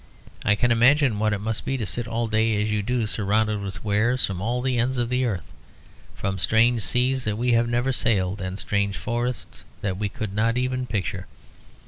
[0.43, 3.61] I can imagine what it must be to sit all day as you do surrounded
[3.61, 5.51] with wares from all the ends of the earth,
[6.15, 10.57] from strange seas that we have never sailed and strange forests that we could not
[10.57, 11.27] even picture.